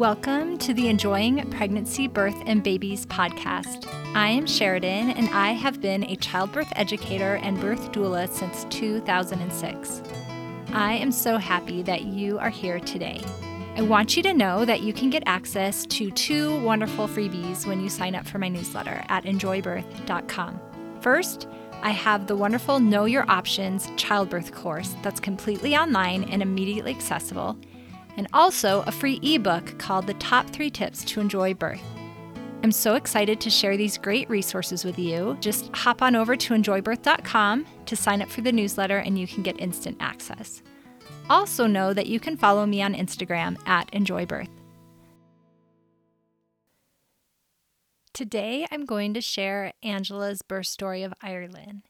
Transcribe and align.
Welcome 0.00 0.56
to 0.60 0.72
the 0.72 0.88
Enjoying 0.88 1.46
Pregnancy, 1.50 2.08
Birth, 2.08 2.42
and 2.46 2.62
Babies 2.62 3.04
podcast. 3.04 3.86
I 4.16 4.28
am 4.28 4.46
Sheridan, 4.46 5.10
and 5.10 5.28
I 5.28 5.48
have 5.52 5.82
been 5.82 6.04
a 6.04 6.16
childbirth 6.16 6.72
educator 6.74 7.34
and 7.42 7.60
birth 7.60 7.92
doula 7.92 8.26
since 8.26 8.64
2006. 8.70 10.02
I 10.72 10.94
am 10.94 11.12
so 11.12 11.36
happy 11.36 11.82
that 11.82 12.04
you 12.04 12.38
are 12.38 12.48
here 12.48 12.80
today. 12.80 13.20
I 13.76 13.82
want 13.82 14.16
you 14.16 14.22
to 14.22 14.32
know 14.32 14.64
that 14.64 14.80
you 14.80 14.94
can 14.94 15.10
get 15.10 15.22
access 15.26 15.84
to 15.88 16.10
two 16.10 16.58
wonderful 16.60 17.06
freebies 17.06 17.66
when 17.66 17.82
you 17.82 17.90
sign 17.90 18.14
up 18.14 18.26
for 18.26 18.38
my 18.38 18.48
newsletter 18.48 19.04
at 19.10 19.24
enjoybirth.com. 19.24 20.58
First, 21.02 21.46
I 21.82 21.90
have 21.90 22.26
the 22.26 22.36
wonderful 22.36 22.80
Know 22.80 23.04
Your 23.04 23.30
Options 23.30 23.90
childbirth 23.98 24.54
course 24.54 24.96
that's 25.02 25.20
completely 25.20 25.76
online 25.76 26.24
and 26.24 26.40
immediately 26.40 26.92
accessible 26.92 27.58
and 28.16 28.26
also 28.32 28.82
a 28.86 28.92
free 28.92 29.20
ebook 29.22 29.78
called 29.78 30.06
The 30.06 30.14
Top 30.14 30.48
Three 30.50 30.70
Tips 30.70 31.04
to 31.04 31.20
Enjoy 31.20 31.54
Birth. 31.54 31.82
I'm 32.62 32.72
so 32.72 32.94
excited 32.94 33.40
to 33.40 33.50
share 33.50 33.76
these 33.76 33.96
great 33.96 34.28
resources 34.28 34.84
with 34.84 34.98
you. 34.98 35.38
Just 35.40 35.74
hop 35.74 36.02
on 36.02 36.14
over 36.14 36.36
to 36.36 36.54
enjoybirth.com 36.54 37.66
to 37.86 37.96
sign 37.96 38.20
up 38.20 38.28
for 38.28 38.42
the 38.42 38.52
newsletter 38.52 38.98
and 38.98 39.18
you 39.18 39.26
can 39.26 39.42
get 39.42 39.60
instant 39.60 39.96
access. 40.00 40.62
Also, 41.30 41.66
know 41.66 41.94
that 41.94 42.06
you 42.06 42.20
can 42.20 42.36
follow 42.36 42.66
me 42.66 42.82
on 42.82 42.94
Instagram 42.94 43.56
at 43.66 43.90
enjoybirth. 43.92 44.48
Today, 48.12 48.66
I'm 48.70 48.84
going 48.84 49.14
to 49.14 49.20
share 49.20 49.72
Angela's 49.82 50.42
birth 50.42 50.66
story 50.66 51.02
of 51.02 51.14
Ireland. 51.22 51.82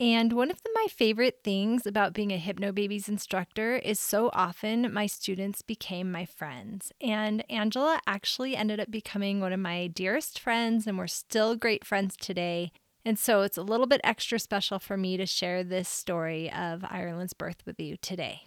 And 0.00 0.32
one 0.32 0.50
of 0.50 0.62
the, 0.62 0.70
my 0.74 0.86
favorite 0.88 1.40
things 1.42 1.84
about 1.84 2.12
being 2.12 2.30
a 2.30 2.38
Hypnobabies 2.38 3.08
instructor 3.08 3.76
is 3.76 3.98
so 3.98 4.30
often 4.32 4.92
my 4.92 5.06
students 5.06 5.60
became 5.60 6.12
my 6.12 6.24
friends. 6.24 6.92
And 7.00 7.44
Angela 7.50 8.00
actually 8.06 8.54
ended 8.54 8.78
up 8.78 8.92
becoming 8.92 9.40
one 9.40 9.52
of 9.52 9.58
my 9.58 9.88
dearest 9.88 10.38
friends, 10.38 10.86
and 10.86 10.96
we're 10.96 11.08
still 11.08 11.56
great 11.56 11.84
friends 11.84 12.16
today. 12.16 12.70
And 13.04 13.18
so 13.18 13.42
it's 13.42 13.58
a 13.58 13.62
little 13.62 13.86
bit 13.86 14.00
extra 14.04 14.38
special 14.38 14.78
for 14.78 14.96
me 14.96 15.16
to 15.16 15.26
share 15.26 15.64
this 15.64 15.88
story 15.88 16.52
of 16.52 16.84
Ireland's 16.88 17.32
birth 17.32 17.64
with 17.66 17.80
you 17.80 17.96
today. 17.96 18.42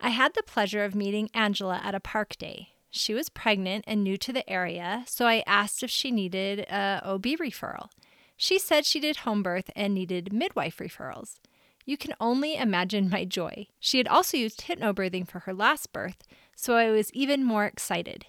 I 0.00 0.08
had 0.08 0.34
the 0.34 0.42
pleasure 0.42 0.84
of 0.84 0.96
meeting 0.96 1.30
Angela 1.32 1.80
at 1.82 1.94
a 1.94 2.00
park 2.00 2.36
day. 2.38 2.70
She 2.90 3.14
was 3.14 3.28
pregnant 3.28 3.84
and 3.86 4.02
new 4.02 4.16
to 4.16 4.32
the 4.32 4.48
area, 4.50 5.04
so 5.06 5.26
I 5.26 5.44
asked 5.46 5.82
if 5.84 5.90
she 5.90 6.10
needed 6.10 6.60
a 6.60 7.02
OB 7.04 7.22
referral. 7.22 7.90
She 8.36 8.58
said 8.58 8.84
she 8.84 9.00
did 9.00 9.18
home 9.18 9.42
birth 9.42 9.70
and 9.74 9.94
needed 9.94 10.32
midwife 10.32 10.78
referrals. 10.78 11.38
You 11.84 11.96
can 11.96 12.14
only 12.20 12.56
imagine 12.56 13.08
my 13.08 13.24
joy. 13.24 13.68
She 13.78 13.98
had 13.98 14.08
also 14.08 14.36
used 14.36 14.62
hypnobirthing 14.62 15.28
for 15.28 15.40
her 15.40 15.54
last 15.54 15.92
birth, 15.92 16.24
so 16.54 16.74
I 16.74 16.90
was 16.90 17.12
even 17.12 17.44
more 17.44 17.64
excited. 17.64 18.26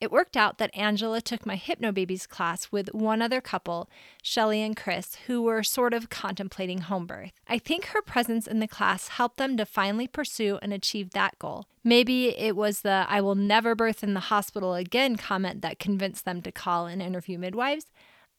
It 0.00 0.10
worked 0.10 0.34
out 0.34 0.56
that 0.56 0.74
Angela 0.74 1.20
took 1.20 1.44
my 1.44 1.56
Hypnobabies 1.56 2.26
class 2.26 2.72
with 2.72 2.94
one 2.94 3.20
other 3.20 3.42
couple, 3.42 3.90
Shelly 4.22 4.62
and 4.62 4.74
Chris, 4.74 5.16
who 5.26 5.42
were 5.42 5.62
sort 5.62 5.92
of 5.92 6.08
contemplating 6.08 6.80
home 6.80 7.06
birth. 7.06 7.32
I 7.46 7.58
think 7.58 7.86
her 7.86 8.00
presence 8.00 8.46
in 8.46 8.60
the 8.60 8.68
class 8.68 9.08
helped 9.08 9.36
them 9.36 9.58
to 9.58 9.66
finally 9.66 10.06
pursue 10.06 10.58
and 10.62 10.72
achieve 10.72 11.10
that 11.10 11.38
goal. 11.38 11.66
Maybe 11.84 12.28
it 12.28 12.56
was 12.56 12.80
the 12.80 13.04
I 13.10 13.20
will 13.20 13.34
never 13.34 13.74
birth 13.74 14.02
in 14.02 14.14
the 14.14 14.20
hospital 14.20 14.74
again 14.74 15.16
comment 15.16 15.60
that 15.60 15.78
convinced 15.78 16.24
them 16.24 16.40
to 16.42 16.52
call 16.52 16.86
and 16.86 17.02
interview 17.02 17.38
midwives. 17.38 17.86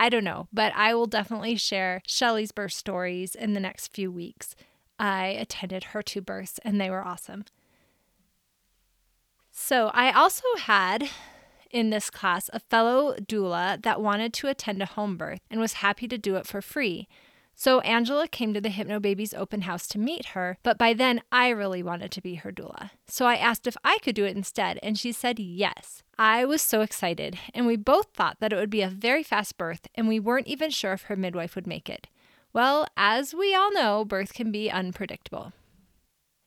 I 0.02 0.10
don't 0.10 0.24
know, 0.24 0.48
but 0.52 0.74
I 0.76 0.96
will 0.96 1.06
definitely 1.06 1.56
share 1.58 2.02
Shelly's 2.08 2.52
birth 2.52 2.74
stories 2.74 3.36
in 3.36 3.54
the 3.54 3.60
next 3.60 3.94
few 3.94 4.12
weeks. 4.12 4.56
I 4.98 5.28
attended 5.28 5.84
her 5.84 6.02
two 6.02 6.22
births 6.22 6.60
and 6.66 6.82
they 6.82 6.90
were 6.90 7.06
awesome. 7.06 7.46
So, 9.52 9.92
I 9.94 10.12
also 10.12 10.44
had 10.58 11.08
in 11.70 11.92
this 11.92 12.10
class 12.10 12.50
a 12.52 12.60
fellow 12.60 13.14
doula 13.18 13.80
that 13.84 14.02
wanted 14.02 14.34
to 14.34 14.48
attend 14.48 14.82
a 14.82 14.88
home 14.88 15.18
birth 15.18 15.42
and 15.52 15.60
was 15.60 15.74
happy 15.74 16.08
to 16.08 16.18
do 16.18 16.36
it 16.36 16.48
for 16.48 16.64
free. 16.64 17.08
So 17.56 17.80
Angela 17.82 18.28
came 18.28 18.54
to 18.54 18.62
the 18.62 18.70
Hypnobabies 18.70 19.38
open 19.38 19.62
house 19.62 19.88
to 19.88 20.00
meet 20.00 20.28
her, 20.28 20.58
but 20.64 20.78
by 20.78 20.94
then 20.94 21.22
I 21.32 21.50
really 21.50 21.84
wanted 21.84 22.12
to 22.12 22.22
be 22.22 22.36
her 22.36 22.52
doula. 22.52 22.92
So 23.08 23.26
I 23.26 23.36
asked 23.36 23.68
if 23.68 23.78
I 23.84 24.00
could 24.00 24.16
do 24.16 24.26
it 24.26 24.36
instead, 24.36 24.80
and 24.82 24.98
she 24.98 25.12
said 25.12 25.40
yes. 25.40 26.02
I 26.18 26.46
was 26.46 26.62
so 26.62 26.82
excited, 26.82 27.38
and 27.54 27.68
we 27.68 27.76
both 27.76 28.08
thought 28.14 28.38
that 28.40 28.52
it 28.52 28.56
would 28.56 28.70
be 28.70 28.82
a 28.82 28.90
very 28.90 29.24
fast 29.24 29.58
birth, 29.58 29.88
and 29.94 30.08
we 30.08 30.20
weren't 30.20 30.48
even 30.48 30.72
sure 30.72 30.94
if 30.94 31.04
her 31.04 31.16
midwife 31.16 31.56
would 31.56 31.68
make 31.68 31.90
it. 31.90 32.08
Well, 32.54 32.88
as 32.98 33.34
we 33.34 33.56
all 33.56 33.72
know, 33.72 34.06
birth 34.06 34.34
can 34.34 34.52
be 34.52 34.70
unpredictable. 34.70 35.54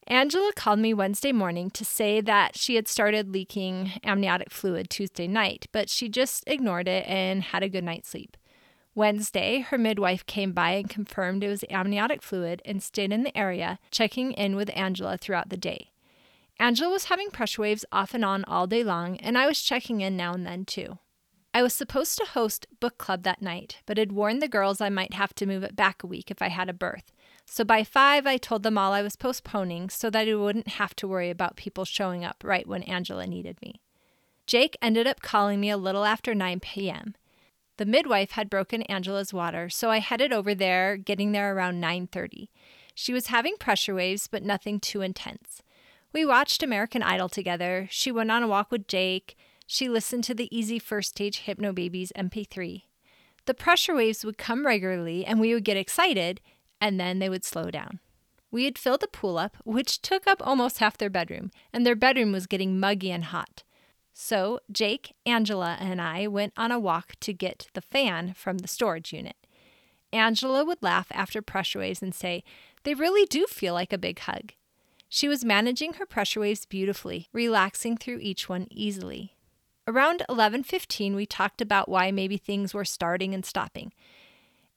Angela 0.07 0.53
called 0.55 0.81
me 0.81 0.93
Wednesday 0.93 1.33
morning 1.33 1.71
to 1.71 1.85
say 1.85 2.21
that 2.21 2.59
she 2.59 2.75
had 2.75 2.87
started 2.87 3.33
leaking 3.33 3.93
amniotic 4.05 4.51
fluid 4.51 4.91
Tuesday 4.91 5.27
night, 5.27 5.67
but 5.73 5.89
she 5.89 6.09
just 6.11 6.45
ignored 6.47 6.89
it 6.89 7.07
and 7.09 7.43
had 7.43 7.63
a 7.63 7.71
good 7.71 7.85
night's 7.85 8.11
sleep. 8.11 8.37
Wednesday, 8.95 9.61
her 9.61 9.79
midwife 9.79 10.25
came 10.27 10.53
by 10.53 10.73
and 10.73 10.89
confirmed 10.89 11.43
it 11.43 11.49
was 11.49 11.65
amniotic 11.69 12.23
fluid 12.23 12.63
and 12.65 12.83
stayed 12.83 13.13
in 13.13 13.25
the 13.25 13.37
area, 13.37 13.79
checking 13.91 14.33
in 14.33 14.55
with 14.55 14.71
Angela 14.77 15.19
throughout 15.19 15.49
the 15.49 15.57
day. 15.57 15.91
Angela 16.61 16.91
was 16.91 17.07
having 17.07 17.31
pressure 17.31 17.63
waves 17.63 17.85
off 17.91 18.15
and 18.15 18.25
on 18.25 18.45
all 18.45 18.67
day 18.67 18.85
long, 18.85 19.17
and 19.17 19.37
I 19.37 19.47
was 19.47 19.61
checking 19.61 20.01
in 20.01 20.17
now 20.17 20.33
and 20.33 20.47
then 20.47 20.65
too. 20.65 20.99
I 21.53 21.63
was 21.63 21.73
supposed 21.73 22.19
to 22.19 22.25
host 22.25 22.67
book 22.81 22.99
club 22.99 23.23
that 23.25 23.43
night, 23.43 23.79
but 23.87 23.99
had 23.99 24.13
warned 24.13 24.43
the 24.43 24.49
girls 24.49 24.81
I 24.81 24.89
might 24.89 25.15
have 25.15 25.35
to 25.37 25.47
move 25.47 25.63
it 25.63 25.77
back 25.77 26.03
a 26.03 26.07
week 26.07 26.31
if 26.31 26.43
I 26.43 26.49
had 26.49 26.69
a 26.69 26.73
birth. 26.73 27.13
So 27.47 27.65
by 27.65 27.85
five, 27.85 28.27
I 28.27 28.37
told 28.37 28.63
them 28.63 28.79
all 28.79 28.93
I 28.93 29.03
was 29.03 29.17
postponing 29.17 29.91
so 29.91 30.11
that 30.11 30.29
I 30.29 30.35
wouldn't 30.35 30.69
have 30.69 30.97
to 30.97 31.09
worry 31.09 31.31
about 31.31 31.57
people 31.57 31.85
showing 31.85 32.25
up 32.25 32.43
right 32.45 32.67
when 32.67 32.83
Angela 32.85 33.27
needed 33.27 33.59
me. 33.63 33.81
Jake 34.47 34.77
ended 34.83 35.07
up 35.07 35.23
calling 35.23 35.61
me 35.61 35.71
a 35.71 35.77
little 35.77 36.05
after 36.05 36.35
9 36.35 36.61
p.m. 36.61 37.15
The 37.77 37.87
midwife 37.87 38.33
had 38.33 38.49
broken 38.49 38.83
Angela's 38.83 39.33
water, 39.33 39.69
so 39.69 39.91
I 39.91 39.99
headed 39.99 40.33
over 40.33 40.55
there, 40.55 40.97
getting 40.97 41.33
there 41.33 41.55
around 41.55 41.81
9:30. 41.81 42.49
She 42.95 43.13
was 43.13 43.27
having 43.27 43.57
pressure 43.57 43.95
waves, 43.95 44.29
but 44.29 44.45
nothing 44.45 44.79
too 44.79 45.01
intense. 45.01 45.63
We 46.13 46.25
watched 46.25 46.63
American 46.63 47.03
Idol 47.03 47.29
together. 47.29 47.89
She 47.91 48.13
went 48.13 48.31
on 48.31 48.45
a 48.45 48.49
walk 48.49 48.71
with 48.71 48.87
Jake. 48.87 49.37
She 49.67 49.89
listened 49.89 50.23
to 50.25 50.35
the 50.35 50.57
Easy 50.57 50.79
First 50.79 51.11
Stage 51.11 51.43
Hypnobabies 51.47 52.13
MP3. 52.17 52.85
The 53.47 53.55
pressure 53.55 53.97
waves 53.97 54.25
would 54.25 54.39
come 54.39 54.65
regularly 54.65 55.27
and 55.27 55.41
we 55.41 55.53
would 55.53 55.65
get 55.65 55.77
excited, 55.77 56.41
and 56.81 57.01
then 57.01 57.19
they 57.19 57.29
would 57.29 57.45
slow 57.45 57.71
down. 57.71 57.99
We 58.53 58.67
had 58.67 58.79
filled 58.79 59.01
the 59.01 59.09
pool 59.09 59.37
up, 59.37 59.57
which 59.65 60.01
took 60.01 60.29
up 60.29 60.41
almost 60.41 60.79
half 60.79 60.97
their 60.97 61.11
bedroom, 61.11 61.51
and 61.73 61.85
their 61.85 61.97
bedroom 61.97 62.31
was 62.31 62.47
getting 62.47 62.79
muggy 62.79 63.11
and 63.11 63.25
hot. 63.25 63.65
So 64.15 64.61
Jake, 64.71 65.15
Angela, 65.27 65.77
and 65.81 66.01
I 66.01 66.29
went 66.29 66.53
on 66.57 66.71
a 66.71 66.79
walk 66.79 67.15
to 67.21 67.33
get 67.33 67.67
the 67.75 67.81
fan 67.81 68.33
from 68.35 68.59
the 68.59 68.69
storage 68.69 69.13
unit. 69.13 69.37
Angela 70.13 70.65
would 70.65 70.83
laugh 70.83 71.09
after 71.11 71.43
pressure 71.43 71.81
waves 71.81 72.01
and 72.01 72.15
say, 72.15 72.45
They 72.85 72.95
really 72.95 73.27
do 73.27 73.47
feel 73.47 73.75
like 73.75 73.93
a 73.93 73.99
big 73.99 74.21
hug. 74.21 74.53
She 75.09 75.27
was 75.27 75.45
managing 75.45 75.95
her 75.95 76.07
pressure 76.07 76.41
waves 76.41 76.65
beautifully, 76.65 77.29
relaxing 77.33 77.97
through 77.97 78.21
each 78.21 78.49
one 78.49 78.69
easily. 78.71 79.35
Around 79.87 80.23
11:15 80.29 81.15
we 81.15 81.27
talked 81.27 81.61
about 81.61 81.89
why 81.89 82.11
maybe 82.11 82.37
things 82.37 82.73
were 82.73 82.85
starting 82.85 83.35
and 83.35 83.45
stopping. 83.45 83.93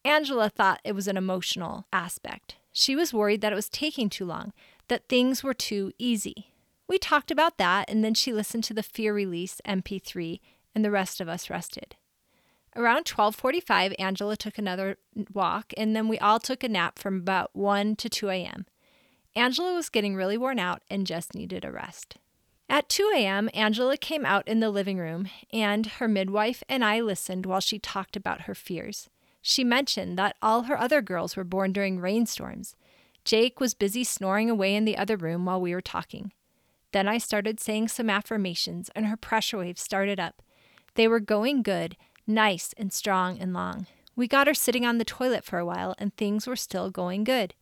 Angela 0.03 0.49
thought 0.49 0.81
it 0.83 0.93
was 0.93 1.07
an 1.07 1.15
emotional 1.15 1.85
aspect. 1.93 2.55
She 2.71 2.95
was 2.95 3.13
worried 3.13 3.41
that 3.41 3.53
it 3.53 3.55
was 3.55 3.69
taking 3.69 4.09
too 4.09 4.25
long, 4.25 4.51
that 4.87 5.07
things 5.07 5.43
were 5.43 5.53
too 5.53 5.91
easy. 5.97 6.51
We 6.87 6.97
talked 6.97 7.31
about 7.31 7.57
that, 7.57 7.89
and 7.89 8.03
then 8.03 8.13
she 8.13 8.31
listened 8.31 8.63
to 8.65 8.73
the 8.73 8.83
Fear 8.83 9.13
Release 9.13 9.61
MP3, 9.65 10.39
and 10.73 10.85
the 10.85 10.91
rest 10.91 11.19
of 11.19 11.27
us 11.27 11.49
rested. 11.49 11.95
Around 12.75 13.05
12:45, 13.05 13.95
Angela 13.99 14.37
took 14.37 14.57
another 14.57 14.97
walk, 15.33 15.73
and 15.75 15.95
then 15.95 16.07
we 16.07 16.19
all 16.19 16.39
took 16.39 16.63
a 16.63 16.69
nap 16.69 16.99
from 16.99 17.17
about 17.17 17.55
1 17.55 17.95
to 17.97 18.09
2 18.09 18.29
a.m. 18.29 18.65
Angela 19.35 19.73
was 19.73 19.89
getting 19.89 20.15
really 20.15 20.37
worn 20.37 20.59
out 20.59 20.81
and 20.89 21.07
just 21.07 21.35
needed 21.35 21.65
a 21.65 21.71
rest. 21.71 22.17
At 22.69 22.89
2 22.89 23.11
a.m., 23.15 23.49
Angela 23.53 23.97
came 23.97 24.25
out 24.25 24.47
in 24.47 24.59
the 24.59 24.69
living 24.69 24.97
room, 24.97 25.29
and 25.51 25.85
her 25.85 26.07
midwife 26.07 26.63
and 26.67 26.83
I 26.83 27.01
listened 27.01 27.45
while 27.45 27.61
she 27.61 27.79
talked 27.79 28.15
about 28.15 28.41
her 28.41 28.55
fears. 28.55 29.09
She 29.41 29.63
mentioned 29.63 30.17
that 30.17 30.35
all 30.41 30.63
her 30.63 30.77
other 30.77 31.01
girls 31.01 31.35
were 31.35 31.43
born 31.43 31.71
during 31.71 31.99
rainstorms. 31.99 32.75
Jake 33.23 33.59
was 33.59 33.73
busy 33.73 34.03
snoring 34.03 34.49
away 34.49 34.75
in 34.75 34.85
the 34.85 34.97
other 34.97 35.17
room 35.17 35.45
while 35.45 35.61
we 35.61 35.73
were 35.73 35.81
talking. 35.81 36.31
Then 36.91 37.07
I 37.07 37.17
started 37.17 37.59
saying 37.59 37.89
some 37.89 38.09
affirmations, 38.09 38.89
and 38.95 39.05
her 39.07 39.17
pressure 39.17 39.57
waves 39.57 39.81
started 39.81 40.19
up. 40.19 40.41
They 40.95 41.07
were 41.07 41.19
going 41.19 41.61
good, 41.61 41.97
nice 42.25 42.73
and 42.77 42.91
strong 42.91 43.39
and 43.39 43.53
long. 43.53 43.87
We 44.15 44.27
got 44.27 44.47
her 44.47 44.53
sitting 44.53 44.85
on 44.85 44.97
the 44.97 45.05
toilet 45.05 45.43
for 45.43 45.59
a 45.59 45.65
while, 45.65 45.95
and 45.97 46.15
things 46.15 46.47
were 46.47 46.55
still 46.55 46.89
going 46.89 47.23
good. 47.23 47.53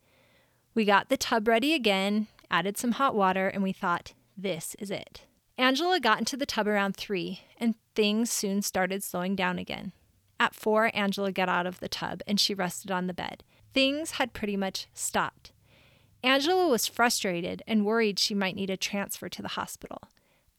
We 0.74 0.84
got 0.84 1.08
the 1.08 1.16
tub 1.16 1.48
ready 1.48 1.74
again, 1.74 2.28
added 2.50 2.76
some 2.78 2.92
hot 2.92 3.14
water, 3.14 3.48
and 3.48 3.62
we 3.62 3.72
thought, 3.72 4.14
this 4.36 4.74
is 4.78 4.90
it. 4.90 5.22
Angela 5.58 6.00
got 6.00 6.18
into 6.18 6.36
the 6.36 6.46
tub 6.46 6.68
around 6.68 6.96
three, 6.96 7.40
and 7.58 7.74
things 7.94 8.30
soon 8.30 8.62
started 8.62 9.02
slowing 9.02 9.34
down 9.34 9.58
again. 9.58 9.92
At 10.38 10.54
four, 10.54 10.90
Angela 10.94 11.32
got 11.32 11.48
out 11.48 11.66
of 11.66 11.80
the 11.80 11.88
tub 11.88 12.20
and 12.26 12.38
she 12.38 12.54
rested 12.54 12.90
on 12.90 13.06
the 13.06 13.14
bed. 13.14 13.42
Things 13.72 14.12
had 14.12 14.32
pretty 14.32 14.56
much 14.56 14.86
stopped. 14.92 15.52
Angela 16.26 16.66
was 16.66 16.88
frustrated 16.88 17.62
and 17.68 17.86
worried 17.86 18.18
she 18.18 18.34
might 18.34 18.56
need 18.56 18.68
a 18.68 18.76
transfer 18.76 19.28
to 19.28 19.42
the 19.42 19.48
hospital. 19.48 20.02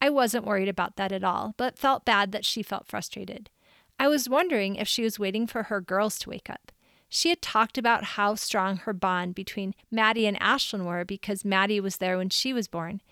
I 0.00 0.08
wasn't 0.08 0.46
worried 0.46 0.68
about 0.68 0.96
that 0.96 1.12
at 1.12 1.22
all, 1.22 1.52
but 1.58 1.78
felt 1.78 2.06
bad 2.06 2.32
that 2.32 2.46
she 2.46 2.62
felt 2.62 2.86
frustrated. 2.86 3.50
I 4.00 4.08
was 4.08 4.30
wondering 4.30 4.76
if 4.76 4.88
she 4.88 5.02
was 5.02 5.18
waiting 5.18 5.46
for 5.46 5.64
her 5.64 5.82
girls 5.82 6.18
to 6.20 6.30
wake 6.30 6.48
up. 6.48 6.72
She 7.10 7.28
had 7.28 7.42
talked 7.42 7.76
about 7.76 8.04
how 8.04 8.34
strong 8.34 8.78
her 8.78 8.94
bond 8.94 9.34
between 9.34 9.74
Maddie 9.90 10.26
and 10.26 10.40
Ashlyn 10.40 10.86
were 10.86 11.04
because 11.04 11.44
Maddie 11.44 11.80
was 11.80 11.98
there 11.98 12.16
when 12.16 12.30
she 12.30 12.54
was 12.54 12.66
born. 12.66 13.02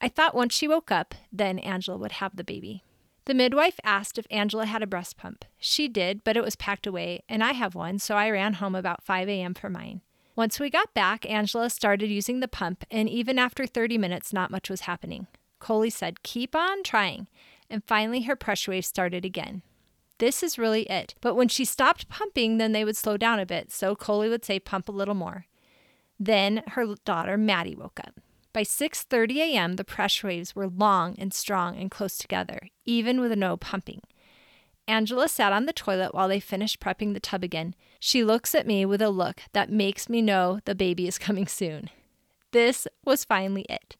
I 0.00 0.08
thought 0.08 0.34
once 0.34 0.54
she 0.54 0.68
woke 0.68 0.90
up, 0.90 1.14
then 1.32 1.58
Angela 1.60 1.96
would 1.96 2.12
have 2.12 2.36
the 2.36 2.44
baby. 2.44 2.82
The 3.24 3.34
midwife 3.34 3.80
asked 3.84 4.18
if 4.18 4.26
Angela 4.30 4.66
had 4.66 4.82
a 4.82 4.86
breast 4.86 5.16
pump. 5.16 5.46
She 5.58 5.88
did, 5.88 6.24
but 6.24 6.36
it 6.36 6.44
was 6.44 6.56
packed 6.56 6.86
away, 6.86 7.22
and 7.26 7.42
I 7.42 7.52
have 7.52 7.74
one, 7.74 7.98
so 7.98 8.16
I 8.16 8.28
ran 8.28 8.54
home 8.54 8.74
about 8.74 9.02
5 9.02 9.28
a.m. 9.30 9.54
for 9.54 9.70
mine. 9.70 10.02
Once 10.34 10.58
we 10.58 10.70
got 10.70 10.94
back, 10.94 11.28
Angela 11.28 11.68
started 11.68 12.08
using 12.08 12.40
the 12.40 12.48
pump, 12.48 12.84
and 12.90 13.08
even 13.08 13.38
after 13.38 13.66
30 13.66 13.98
minutes, 13.98 14.32
not 14.32 14.50
much 14.50 14.70
was 14.70 14.82
happening. 14.82 15.26
Coley 15.58 15.90
said, 15.90 16.22
Keep 16.22 16.56
on 16.56 16.82
trying. 16.82 17.28
And 17.68 17.84
finally, 17.84 18.22
her 18.22 18.36
pressure 18.36 18.70
wave 18.70 18.84
started 18.84 19.24
again. 19.24 19.62
This 20.18 20.42
is 20.42 20.58
really 20.58 20.84
it. 20.84 21.14
But 21.20 21.34
when 21.34 21.48
she 21.48 21.64
stopped 21.64 22.08
pumping, 22.08 22.58
then 22.58 22.72
they 22.72 22.84
would 22.84 22.96
slow 22.96 23.16
down 23.16 23.40
a 23.40 23.46
bit, 23.46 23.70
so 23.70 23.94
Coley 23.94 24.28
would 24.28 24.44
say, 24.44 24.58
Pump 24.58 24.88
a 24.88 24.92
little 24.92 25.14
more. 25.14 25.46
Then 26.18 26.62
her 26.68 26.94
daughter, 27.04 27.36
Maddie, 27.36 27.76
woke 27.76 28.00
up. 28.00 28.20
By 28.52 28.62
6:30 28.62 29.36
a.m., 29.36 29.76
the 29.76 29.84
pressure 29.84 30.28
waves 30.28 30.54
were 30.54 30.68
long 30.68 31.16
and 31.18 31.32
strong 31.32 31.76
and 31.76 31.90
close 31.90 32.16
together, 32.18 32.68
even 32.84 33.20
with 33.20 33.36
no 33.36 33.56
pumping. 33.56 34.02
Angela 34.88 35.28
sat 35.28 35.52
on 35.52 35.66
the 35.66 35.72
toilet 35.72 36.14
while 36.14 36.28
they 36.28 36.40
finished 36.40 36.80
prepping 36.80 37.14
the 37.14 37.20
tub 37.20 37.44
again. 37.44 37.74
She 38.00 38.24
looks 38.24 38.54
at 38.54 38.66
me 38.66 38.84
with 38.84 39.00
a 39.00 39.10
look 39.10 39.42
that 39.52 39.70
makes 39.70 40.08
me 40.08 40.20
know 40.20 40.60
the 40.64 40.74
baby 40.74 41.06
is 41.06 41.18
coming 41.26 41.46
soon. 41.46 41.90
This 42.50 42.86
was 43.04 43.24
finally 43.24 43.62
it. 43.68 43.96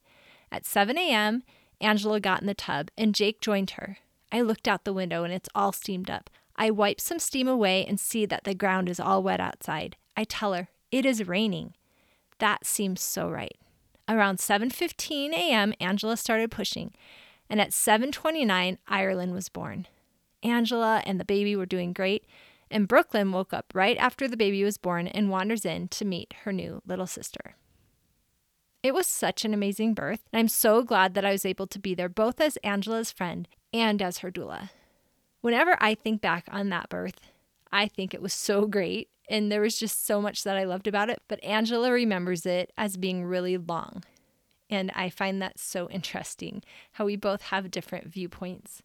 At 0.51 0.67
7 0.67 0.99
a.m., 0.99 1.43
Angela 1.81 2.21
got 2.21 2.41
in 2.41 2.47
the 2.47 2.55
tub 2.55 2.91
and 2.97 3.15
Jake 3.15 3.41
joined 3.41 3.71
her. 3.73 3.99
I 4.31 4.41
looked 4.41 4.69
out 4.69 4.85
the 4.85 4.93
window 4.93 5.25
and 5.25 5.33
it's 5.33 5.49
all 5.55 5.73
steamed 5.73 6.11
up. 6.11 6.31
I 6.57 6.71
wipe 6.71 7.01
some 7.01 7.19
steam 7.19 7.49
away 7.49 7.85
and 7.87 7.99
see 7.99 8.27
that 8.27 8.45
the 8.45 8.55
ground 8.55 8.89
is 8.89 9.01
all 9.01 9.23
wet 9.23 9.41
outside. 9.41 9.97
I 10.17 10.25
tell 10.25 10.53
her, 10.53 10.69
"It 10.91 11.07
is 11.07 11.27
raining." 11.27 11.75
That 12.39 12.67
seems 12.67 13.01
so 13.01 13.31
right. 13.31 13.57
Around 14.09 14.39
7:15 14.39 15.33
a.m., 15.33 15.73
Angela 15.81 16.17
started 16.17 16.51
pushing, 16.51 16.93
and 17.49 17.61
at 17.61 17.73
7:29, 17.73 18.79
Ireland 18.87 19.33
was 19.33 19.49
born. 19.49 19.87
Angela 20.43 21.03
and 21.07 21.19
the 21.21 21.25
baby 21.25 21.57
were 21.57 21.67
doing 21.67 21.93
great, 21.93 22.25
and 22.71 22.89
Brooklyn 22.89 23.33
woke 23.33 23.53
up 23.53 23.67
right 23.75 23.97
after 23.99 24.27
the 24.27 24.37
baby 24.37 24.65
was 24.65 24.79
born 24.79 25.07
and 25.07 25.31
wanders 25.31 25.65
in 25.65 25.89
to 25.89 26.05
meet 26.05 26.35
her 26.45 26.53
new 26.53 26.83
little 26.87 27.07
sister. 27.07 27.57
It 28.83 28.95
was 28.95 29.07
such 29.07 29.45
an 29.45 29.55
amazing 29.55 29.95
birth, 29.95 30.21
and 30.33 30.41
I'm 30.41 30.49
so 30.49 30.83
glad 30.83 31.15
that 31.15 31.25
I 31.25 31.33
was 31.33 31.47
able 31.47 31.67
to 31.69 31.79
be 31.79 31.95
there 31.95 32.09
both 32.09 32.41
as 32.41 32.57
Angela's 32.59 33.13
friend 33.13 33.47
and 33.73 34.03
as 34.03 34.19
her 34.19 34.31
doula. 34.31 34.71
Whenever 35.41 35.77
I 35.81 35.95
think 35.95 36.21
back 36.21 36.47
on 36.51 36.69
that 36.71 36.89
birth, 36.89 37.21
I 37.71 37.87
think 37.89 38.13
it 38.13 38.23
was 38.23 38.35
so 38.35 38.67
great 38.67 39.09
and 39.29 39.51
there 39.51 39.61
was 39.61 39.79
just 39.79 40.05
so 40.05 40.21
much 40.21 40.45
that 40.45 40.57
I 40.57 40.65
loved 40.65 40.87
about 40.87 41.11
it. 41.11 41.23
But 41.29 41.43
Angela 41.43 41.91
remembers 41.91 42.45
it 42.45 42.73
as 42.77 42.97
being 42.97 43.25
really 43.25 43.57
long. 43.57 44.05
And 44.69 44.91
I 44.95 45.11
find 45.11 45.41
that 45.41 45.59
so 45.59 45.89
interesting 45.91 46.63
how 46.93 47.05
we 47.05 47.17
both 47.17 47.43
have 47.43 47.71
different 47.71 48.09
viewpoints. 48.09 48.83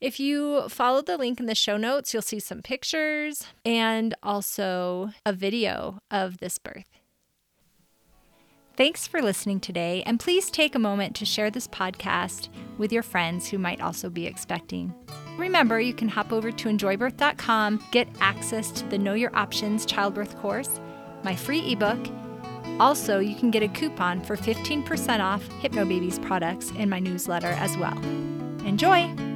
If 0.00 0.20
you 0.20 0.68
follow 0.68 1.02
the 1.02 1.16
link 1.16 1.40
in 1.40 1.46
the 1.46 1.56
show 1.56 1.76
notes, 1.76 2.12
you'll 2.12 2.22
see 2.22 2.38
some 2.38 2.62
pictures 2.62 3.44
and 3.64 4.14
also 4.22 5.10
a 5.26 5.32
video 5.32 5.98
of 6.10 6.38
this 6.38 6.58
birth. 6.58 6.86
Thanks 8.76 9.08
for 9.08 9.20
listening 9.20 9.58
today, 9.58 10.04
and 10.06 10.20
please 10.20 10.50
take 10.50 10.76
a 10.76 10.78
moment 10.78 11.16
to 11.16 11.24
share 11.24 11.50
this 11.50 11.66
podcast 11.66 12.48
with 12.78 12.92
your 12.92 13.02
friends 13.02 13.48
who 13.48 13.58
might 13.58 13.80
also 13.80 14.08
be 14.08 14.24
expecting. 14.24 14.94
Remember, 15.36 15.80
you 15.80 15.92
can 15.92 16.08
hop 16.08 16.32
over 16.32 16.52
to 16.52 16.68
enjoybirth.com, 16.68 17.84
get 17.90 18.06
access 18.20 18.70
to 18.70 18.86
the 18.86 18.98
Know 18.98 19.14
Your 19.14 19.34
Options 19.34 19.84
childbirth 19.84 20.38
course, 20.38 20.78
my 21.24 21.34
free 21.34 21.72
ebook. 21.72 21.98
Also, 22.78 23.18
you 23.18 23.34
can 23.34 23.50
get 23.50 23.64
a 23.64 23.68
coupon 23.68 24.22
for 24.22 24.36
15% 24.36 25.18
off 25.18 25.42
Hypnobabies 25.60 26.22
products 26.24 26.70
in 26.78 26.88
my 26.88 27.00
newsletter 27.00 27.48
as 27.48 27.76
well. 27.78 27.98
Enjoy! 28.64 29.27